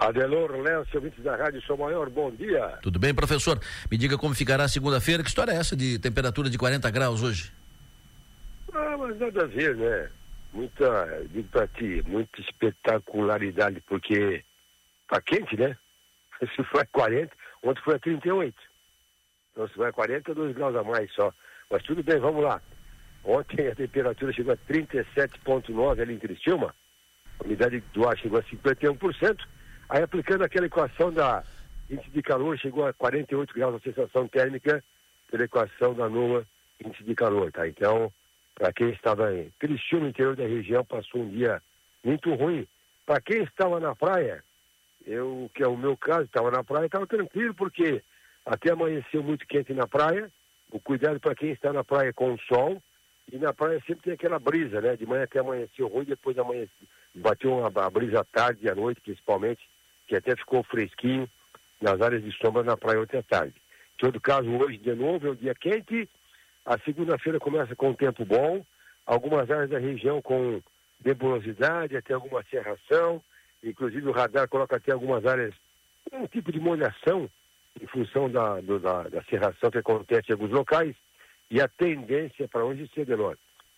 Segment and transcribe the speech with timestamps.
[0.00, 2.78] Adelor Léo, ouvintes da Rádio Sou Maior, bom dia.
[2.80, 3.60] Tudo bem, professor?
[3.90, 5.22] Me diga como ficará segunda-feira.
[5.22, 7.52] Que história é essa de temperatura de 40 graus hoje?
[8.72, 10.10] Ah, mas nada a ver, né?
[10.54, 14.42] Muita, digo pra ti, muita espetacularidade, porque
[15.06, 15.76] tá quente, né?
[16.56, 17.30] Se foi a 40,
[17.62, 18.56] ontem foi a 38.
[19.52, 21.30] Então se vai a 40, 2 graus a mais só.
[21.70, 22.62] Mas tudo bem, vamos lá.
[23.22, 26.74] Ontem a temperatura chegou a 37,9 ali em Criciúma.
[27.38, 29.38] A umidade do ar chegou a 51%.
[29.90, 31.42] Aí aplicando aquela equação da
[31.90, 34.84] índice de calor, chegou a 48 graus a sensação térmica
[35.28, 36.46] pela equação da nula
[36.82, 37.66] índice de calor, tá?
[37.66, 38.12] Então,
[38.54, 41.60] para quem estava em Criciúma, interior da região, passou um dia
[42.04, 42.68] muito ruim.
[43.04, 44.44] Para quem estava na praia,
[45.04, 48.00] eu, que é o meu caso, estava na praia, estava tranquilo, porque
[48.46, 50.30] até amanheceu muito quente na praia.
[50.70, 52.80] O cuidado para quem está na praia com o sol.
[53.32, 54.94] E na praia sempre tem aquela brisa, né?
[54.94, 59.00] De manhã até amanheceu ruim, depois amanheceu, bateu uma brisa à tarde e à noite,
[59.00, 59.60] principalmente
[60.10, 61.30] que até ficou fresquinho
[61.80, 63.54] nas áreas de sombra na praia ontem à tarde.
[63.94, 66.08] Em todo caso, hoje de novo é um dia quente,
[66.66, 68.66] a segunda-feira começa com um tempo bom,
[69.06, 70.60] algumas áreas da região com
[71.04, 73.22] nebulosidade, até alguma serração,
[73.62, 75.54] inclusive o radar coloca até algumas áreas
[76.12, 77.30] um tipo de molhação
[77.80, 80.96] em função da, do, da, da serração que acontece em alguns locais,
[81.48, 83.36] e a tendência para hoje ser menor.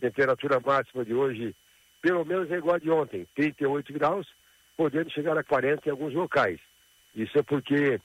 [0.00, 1.54] Temperatura máxima de hoje,
[2.00, 4.26] pelo menos é igual a de ontem, 38 graus,
[4.76, 6.60] podendo chegar a 40 em alguns locais.
[7.14, 8.00] Isso é porque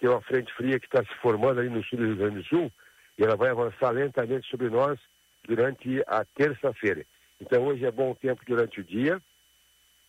[0.00, 2.44] tem uma frente fria que está se formando ali no sul do Rio Grande do
[2.44, 2.72] Sul
[3.18, 4.98] e ela vai avançar lentamente sobre nós
[5.46, 7.04] durante a terça-feira.
[7.40, 9.20] Então hoje é bom tempo durante o dia,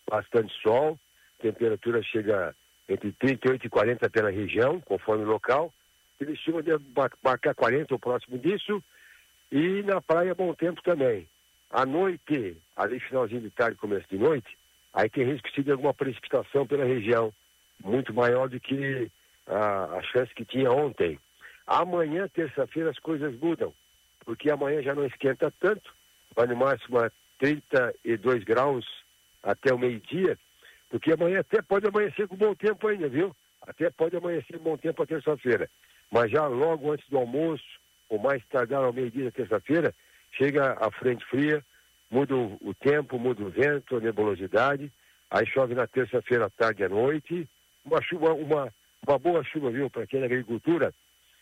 [0.09, 1.00] bastante sol,
[1.39, 2.56] temperatura chega
[2.88, 5.73] entre 38 e 40 pela região, conforme o local.
[6.19, 6.72] Estima de
[7.23, 8.84] marcar 40 ou próximo disso.
[9.52, 11.28] E na praia bom tempo também.
[11.69, 14.58] À noite, ali finalzinho de tarde, começo de noite,
[14.94, 17.34] aí tem risco de alguma precipitação pela região,
[17.84, 19.12] muito maior do que
[19.48, 21.20] a, chance que tinha ontem.
[21.66, 23.73] Amanhã, terça-feira, as coisas mudam,
[24.26, 25.94] porque amanhã já não esquenta tanto,
[26.36, 28.86] vai no máximo a 32 graus
[29.44, 30.38] até o meio-dia,
[30.90, 33.36] porque amanhã até pode amanhecer com bom tempo ainda, viu?
[33.62, 35.69] Até pode amanhecer com bom tempo a terça-feira.
[36.12, 37.63] Mas já logo antes do almoço,
[38.09, 39.94] ou mais tardar ao meio-dia da terça-feira,
[40.31, 41.63] chega a frente fria,
[42.09, 44.92] muda o, tempo, muda o vento, a nebulosidade,
[45.30, 47.47] aí chove na terça-feira à tarde e à noite,
[47.86, 48.74] uma chuva, uma,
[49.08, 50.94] uma boa chuva, viu, para quem é agricultura,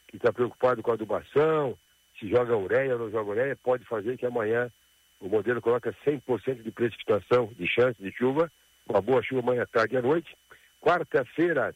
[0.07, 1.77] que está preocupado com a adubação,
[2.19, 4.71] se joga ureia ou não joga ureia, pode fazer que amanhã
[5.19, 8.51] o modelo coloca 100% de precipitação, de chance de chuva,
[8.87, 10.35] uma boa chuva amanhã à tarde e à noite.
[10.81, 11.75] Quarta-feira,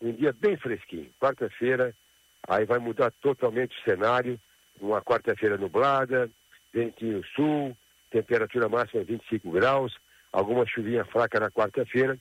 [0.00, 1.10] um dia bem fresquinho.
[1.20, 1.94] Quarta-feira,
[2.48, 4.38] aí vai mudar totalmente o cenário.
[4.80, 6.30] Uma quarta-feira nublada,
[6.72, 7.76] ventinho sul,
[8.12, 9.96] temperatura máxima 25 graus,
[10.30, 12.18] alguma chuvinha fraca na quarta-feira.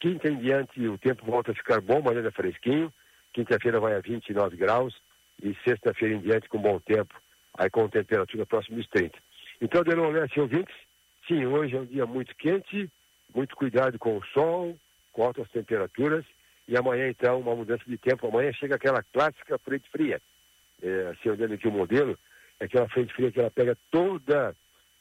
[0.00, 2.92] Quinta em diante o tempo volta a ficar bom, mas ainda fresquinho.
[3.32, 4.94] Quinta-feira vai a 29 graus
[5.42, 7.14] e sexta-feira em diante com bom tempo,
[7.58, 9.18] aí com temperatura próxima dos 30.
[9.60, 10.74] Então, Delon Leste ouvintes,
[11.26, 12.88] sim, hoje é um dia muito quente,
[13.34, 14.78] muito cuidado com o sol,
[15.12, 16.24] com altas temperaturas,
[16.68, 18.26] e amanhã, então, uma mudança de tempo.
[18.26, 20.20] Amanhã chega aquela clássica frente fria.
[20.82, 22.18] É, assim, olhando aqui o modelo,
[22.60, 24.54] é aquela frente fria que ela pega toda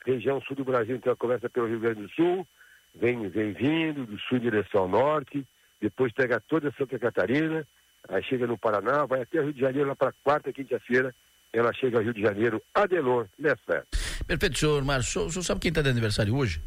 [0.06, 2.48] região sul do Brasil, então começa pelo Rio Grande do Sul,
[2.96, 5.46] vem, vem vindo do sul em direção ao norte,
[5.82, 7.66] depois pega toda Santa Catarina,
[8.10, 11.14] aí chega no Paraná, vai até Rio de Janeiro, lá para quarta, quinta-feira,
[11.52, 13.86] ela chega ao Rio de Janeiro, Adelor, nessa.
[14.26, 15.26] Perfeito, senhor Márcio.
[15.26, 16.62] O senhor sabe quem está de aniversário hoje?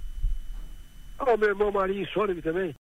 [1.18, 2.74] Ah, o meu irmão Marinho Sônico também.